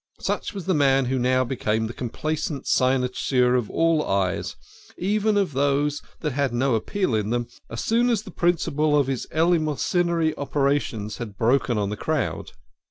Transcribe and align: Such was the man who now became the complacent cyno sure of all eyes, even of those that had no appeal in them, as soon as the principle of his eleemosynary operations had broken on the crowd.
Such 0.21 0.55
was 0.55 0.65
the 0.65 0.73
man 0.73 1.05
who 1.05 1.19
now 1.19 1.43
became 1.43 1.85
the 1.85 1.93
complacent 1.93 2.65
cyno 2.65 3.13
sure 3.13 3.53
of 3.53 3.69
all 3.69 4.01
eyes, 4.03 4.55
even 4.97 5.37
of 5.37 5.53
those 5.53 6.01
that 6.21 6.31
had 6.31 6.51
no 6.51 6.73
appeal 6.73 7.13
in 7.13 7.29
them, 7.29 7.45
as 7.69 7.83
soon 7.83 8.09
as 8.09 8.23
the 8.23 8.31
principle 8.31 8.97
of 8.97 9.05
his 9.05 9.27
eleemosynary 9.31 10.33
operations 10.39 11.17
had 11.17 11.37
broken 11.37 11.77
on 11.77 11.91
the 11.91 11.97
crowd. 11.97 12.49